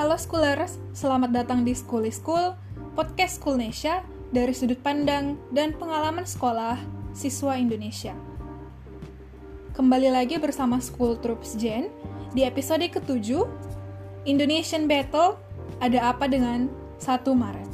Halo 0.00 0.16
Schoolers, 0.16 0.80
selamat 0.96 1.28
datang 1.28 1.60
di 1.60 1.76
School 1.76 2.08
is 2.08 2.16
School, 2.16 2.56
podcast 2.96 3.36
Schoolnesia 3.36 4.00
dari 4.32 4.56
sudut 4.56 4.80
pandang 4.80 5.36
dan 5.52 5.76
pengalaman 5.76 6.24
sekolah 6.24 6.80
siswa 7.12 7.60
Indonesia. 7.60 8.16
Kembali 9.76 10.08
lagi 10.08 10.40
bersama 10.40 10.80
School 10.80 11.20
Troops 11.20 11.52
Gen 11.60 11.92
di 12.32 12.48
episode 12.48 12.80
ke-7, 12.80 13.44
Indonesian 14.24 14.88
Battle, 14.88 15.36
ada 15.84 16.16
apa 16.16 16.24
dengan 16.32 16.72
1 16.96 17.20
Maret? 17.36 17.68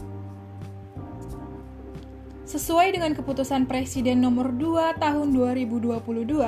Sesuai 2.42 2.90
dengan 2.90 3.14
keputusan 3.14 3.70
Presiden 3.70 4.18
nomor 4.18 4.50
2 4.50 4.98
tahun 4.98 5.30
2022, 5.30 5.94
1 6.10 6.42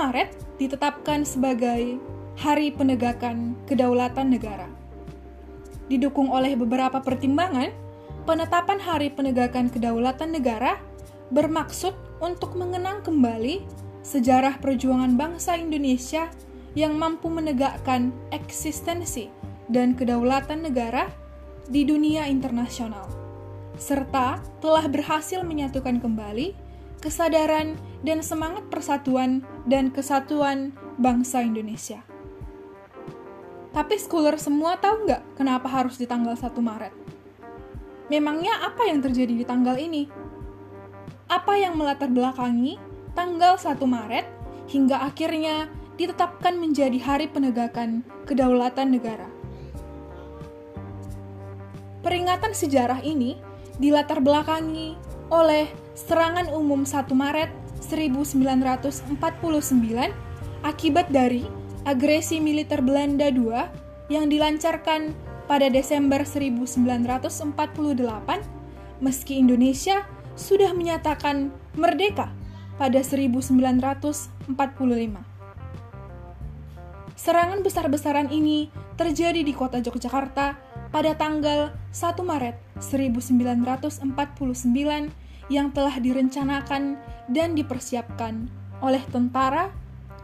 Maret 0.00 0.28
ditetapkan 0.56 1.28
sebagai 1.28 2.00
Hari 2.40 2.72
Penegakan 2.72 3.60
Kedaulatan 3.68 4.32
Negara. 4.32 4.64
Didukung 5.92 6.32
oleh 6.32 6.56
beberapa 6.56 7.04
pertimbangan, 7.04 7.68
penetapan 8.24 8.80
Hari 8.80 9.12
Penegakan 9.12 9.68
Kedaulatan 9.68 10.32
Negara 10.32 10.80
bermaksud 11.28 11.92
untuk 12.24 12.56
mengenang 12.56 13.04
kembali 13.04 13.60
sejarah 14.00 14.56
perjuangan 14.64 15.12
bangsa 15.12 15.60
Indonesia 15.60 16.32
yang 16.72 16.96
mampu 16.96 17.28
menegakkan 17.28 18.16
eksistensi 18.32 19.28
dan 19.68 19.92
kedaulatan 19.92 20.64
negara 20.64 21.12
di 21.68 21.84
dunia 21.84 22.32
internasional, 22.32 23.06
serta 23.76 24.40
telah 24.64 24.88
berhasil 24.88 25.44
menyatukan 25.44 26.00
kembali 26.00 26.56
kesadaran 27.04 27.76
dan 28.00 28.24
semangat 28.24 28.64
persatuan 28.72 29.44
dan 29.68 29.92
kesatuan 29.92 30.72
bangsa 30.96 31.44
Indonesia. 31.44 32.11
Tapi 33.72 33.96
schooler 33.96 34.36
semua 34.36 34.76
tahu 34.76 35.08
nggak 35.08 35.40
kenapa 35.40 35.64
harus 35.64 35.96
di 35.96 36.04
tanggal 36.04 36.36
1 36.36 36.52
Maret? 36.60 36.92
Memangnya 38.12 38.68
apa 38.68 38.84
yang 38.84 39.00
terjadi 39.00 39.32
di 39.32 39.44
tanggal 39.48 39.80
ini? 39.80 40.04
Apa 41.32 41.56
yang 41.56 41.80
melatar 41.80 42.12
belakangi 42.12 42.76
tanggal 43.16 43.56
1 43.56 43.80
Maret 43.88 44.28
hingga 44.68 45.00
akhirnya 45.00 45.72
ditetapkan 45.96 46.60
menjadi 46.60 47.00
hari 47.00 47.32
penegakan 47.32 48.04
kedaulatan 48.28 48.92
negara? 48.92 49.32
Peringatan 52.04 52.52
sejarah 52.52 53.00
ini 53.00 53.40
dilatar 53.80 54.20
belakangi 54.20 55.00
oleh 55.32 55.72
serangan 55.96 56.52
umum 56.52 56.84
1 56.84 57.08
Maret 57.16 57.48
1949 57.88 59.16
akibat 60.60 61.08
dari 61.08 61.61
agresi 61.82 62.38
militer 62.38 62.78
Belanda 62.82 63.26
II 63.26 63.50
yang 64.06 64.30
dilancarkan 64.30 65.14
pada 65.50 65.66
Desember 65.66 66.22
1948 66.22 67.52
meski 69.02 69.42
Indonesia 69.42 70.06
sudah 70.38 70.70
menyatakan 70.72 71.50
merdeka 71.74 72.30
pada 72.78 73.02
1945. 73.02 74.48
Serangan 77.12 77.60
besar-besaran 77.62 78.34
ini 78.34 78.66
terjadi 78.98 79.46
di 79.46 79.54
kota 79.54 79.78
Yogyakarta 79.78 80.58
pada 80.90 81.12
tanggal 81.14 81.70
1 81.94 82.18
Maret 82.18 82.56
1949 82.82 84.02
yang 85.50 85.68
telah 85.70 85.94
direncanakan 85.98 86.98
dan 87.30 87.54
dipersiapkan 87.54 88.50
oleh 88.82 89.02
tentara 89.10 89.70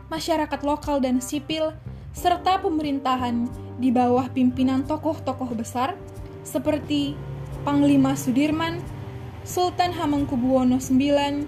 masyarakat 0.08 0.60
lokal 0.64 1.00
dan 1.00 1.20
sipil, 1.20 1.72
serta 2.16 2.58
pemerintahan 2.60 3.46
di 3.78 3.94
bawah 3.94 4.26
pimpinan 4.32 4.82
tokoh-tokoh 4.84 5.54
besar 5.54 5.94
seperti 6.42 7.14
Panglima 7.62 8.16
Sudirman, 8.16 8.80
Sultan 9.44 9.92
Hamengkubuwono 9.92 10.80
IX, 10.80 11.44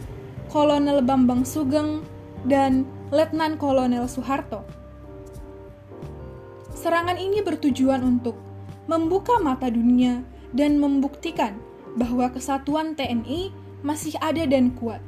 Kolonel 0.53 1.01
Bambang 1.03 1.43
Sugeng, 1.49 2.05
dan 2.45 2.85
Letnan 3.11 3.57
Kolonel 3.57 4.07
Soeharto. 4.07 4.63
Serangan 6.77 7.21
ini 7.21 7.45
bertujuan 7.45 8.01
untuk 8.01 8.39
membuka 8.89 9.37
mata 9.37 9.69
dunia 9.69 10.25
dan 10.57 10.81
membuktikan 10.81 11.57
bahwa 11.99 12.31
kesatuan 12.31 12.97
TNI 12.97 13.53
masih 13.85 14.17
ada 14.23 14.47
dan 14.47 14.73
kuat. 14.79 15.03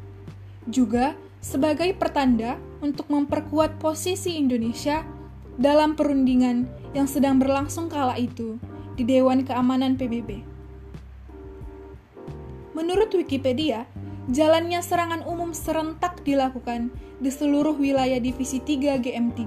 Juga 0.68 1.16
sebagai 1.42 1.90
pertanda 1.98 2.54
untuk 2.78 3.10
memperkuat 3.10 3.82
posisi 3.82 4.38
Indonesia 4.38 5.02
dalam 5.58 5.98
perundingan 5.98 6.70
yang 6.94 7.10
sedang 7.10 7.42
berlangsung 7.42 7.90
kala 7.90 8.14
itu 8.14 8.56
di 8.94 9.02
Dewan 9.02 9.42
Keamanan 9.42 9.98
PBB. 9.98 10.46
Menurut 12.72 13.10
Wikipedia, 13.12 13.84
jalannya 14.30 14.80
serangan 14.80 15.26
umum 15.26 15.50
serentak 15.52 16.22
dilakukan 16.22 16.88
di 17.18 17.28
seluruh 17.28 17.74
wilayah 17.76 18.22
Divisi 18.22 18.62
3 18.62 19.02
GM3 19.02 19.40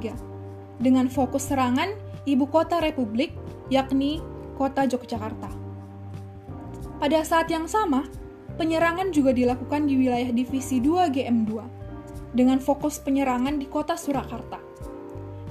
dengan 0.84 1.08
fokus 1.08 1.48
serangan 1.48 1.96
ibu 2.28 2.46
kota 2.52 2.84
Republik 2.84 3.32
yakni 3.72 4.20
kota 4.60 4.84
Yogyakarta. 4.86 5.50
Pada 7.00 7.20
saat 7.24 7.48
yang 7.50 7.66
sama, 7.66 8.06
penyerangan 8.60 9.10
juga 9.16 9.32
dilakukan 9.32 9.88
di 9.88 10.06
wilayah 10.06 10.30
Divisi 10.32 10.84
2 10.84 11.12
GM2 11.12 11.85
dengan 12.36 12.60
fokus 12.60 13.00
penyerangan 13.00 13.58
di 13.58 13.66
kota 13.66 13.96
Surakarta. 13.96 14.60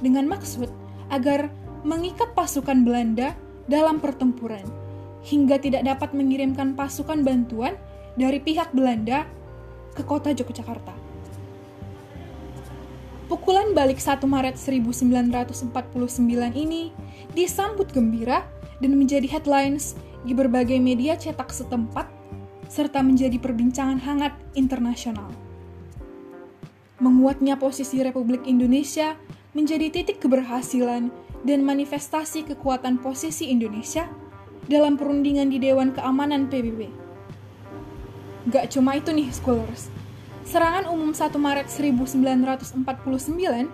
Dengan 0.04 0.28
maksud 0.28 0.68
agar 1.08 1.48
mengikat 1.80 2.36
pasukan 2.36 2.84
Belanda 2.84 3.32
dalam 3.64 3.98
pertempuran 3.98 4.64
hingga 5.24 5.56
tidak 5.56 5.88
dapat 5.88 6.12
mengirimkan 6.12 6.76
pasukan 6.76 7.24
bantuan 7.24 7.80
dari 8.20 8.38
pihak 8.38 8.76
Belanda 8.76 9.24
ke 9.96 10.04
kota 10.04 10.36
Yogyakarta. 10.36 10.92
Pukulan 13.24 13.72
balik 13.72 13.96
1 13.96 14.20
Maret 14.20 14.60
1949 14.60 15.72
ini 16.52 16.92
disambut 17.32 17.88
gembira 17.88 18.44
dan 18.84 18.92
menjadi 19.00 19.24
headlines 19.24 19.96
di 20.28 20.36
berbagai 20.36 20.76
media 20.76 21.16
cetak 21.16 21.48
setempat 21.48 22.04
serta 22.68 23.00
menjadi 23.00 23.40
perbincangan 23.40 23.96
hangat 24.04 24.36
internasional 24.52 25.32
menguatnya 27.02 27.58
posisi 27.58 28.02
Republik 28.02 28.46
Indonesia 28.46 29.18
menjadi 29.54 29.90
titik 29.90 30.22
keberhasilan 30.22 31.10
dan 31.44 31.60
manifestasi 31.62 32.48
kekuatan 32.54 32.98
posisi 32.98 33.50
Indonesia 33.50 34.08
dalam 34.66 34.96
perundingan 34.96 35.52
di 35.52 35.60
Dewan 35.60 35.92
Keamanan 35.92 36.48
PBB. 36.48 36.88
Gak 38.48 38.76
cuma 38.76 38.96
itu 38.96 39.12
nih, 39.12 39.28
scholars. 39.32 39.88
Serangan 40.44 40.88
umum 40.92 41.16
1 41.16 41.32
Maret 41.40 41.68
1949 41.72 43.68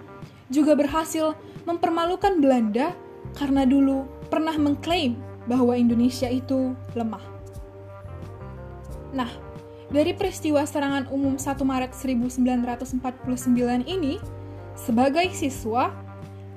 juga 0.50 0.72
berhasil 0.78 1.34
mempermalukan 1.66 2.38
Belanda 2.38 2.94
karena 3.34 3.66
dulu 3.66 4.06
pernah 4.30 4.54
mengklaim 4.54 5.18
bahwa 5.50 5.74
Indonesia 5.74 6.30
itu 6.30 6.74
lemah. 6.94 7.22
Nah, 9.10 9.30
dari 9.90 10.14
peristiwa 10.14 10.62
serangan 10.62 11.10
umum 11.10 11.34
1 11.34 11.58
Maret 11.66 11.92
1949 11.98 13.02
ini, 13.90 14.22
sebagai 14.78 15.26
siswa, 15.34 15.90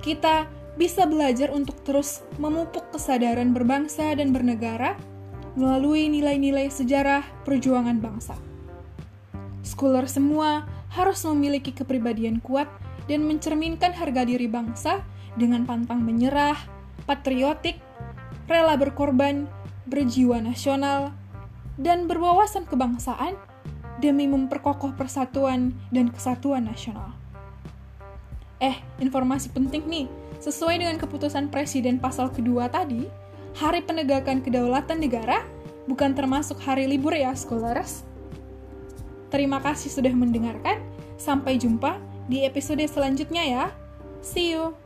kita 0.06 0.46
bisa 0.78 1.06
belajar 1.06 1.50
untuk 1.54 1.82
terus 1.82 2.22
memupuk 2.38 2.94
kesadaran 2.94 3.54
berbangsa 3.54 4.14
dan 4.18 4.34
bernegara 4.34 4.98
melalui 5.54 6.10
nilai-nilai 6.10 6.70
sejarah 6.70 7.22
perjuangan 7.46 7.98
bangsa. 8.02 8.38
Scholar 9.62 10.10
semua 10.10 10.66
harus 10.94 11.22
memiliki 11.26 11.74
kepribadian 11.74 12.42
kuat 12.42 12.70
dan 13.10 13.26
mencerminkan 13.26 13.94
harga 13.94 14.26
diri 14.26 14.50
bangsa 14.50 15.02
dengan 15.38 15.66
pantang 15.66 16.02
menyerah, 16.02 16.58
patriotik, 17.10 17.82
rela 18.46 18.78
berkorban, 18.78 19.50
berjiwa 19.90 20.42
nasional, 20.42 21.14
dan 21.80 22.06
berwawasan 22.06 22.70
kebangsaan 22.70 23.38
demi 24.02 24.28
memperkokoh 24.28 24.94
persatuan 24.98 25.74
dan 25.94 26.10
kesatuan 26.12 26.66
nasional. 26.68 27.14
Eh, 28.64 28.80
informasi 29.00 29.52
penting 29.52 29.84
nih, 29.88 30.08
sesuai 30.40 30.80
dengan 30.80 30.96
keputusan 31.00 31.52
Presiden 31.52 32.00
pasal 32.00 32.32
kedua 32.32 32.72
tadi, 32.72 33.08
Hari 33.54 33.86
Penegakan 33.86 34.42
Kedaulatan 34.42 34.98
Negara 34.98 35.46
bukan 35.86 36.16
termasuk 36.18 36.58
hari 36.64 36.90
libur 36.90 37.14
ya, 37.14 37.36
scholars. 37.38 38.02
Terima 39.30 39.62
kasih 39.62 39.90
sudah 39.90 40.14
mendengarkan. 40.14 40.82
Sampai 41.18 41.62
jumpa 41.62 41.98
di 42.28 42.46
episode 42.46 42.82
selanjutnya 42.90 43.44
ya. 43.46 43.66
See 44.22 44.54
you. 44.54 44.83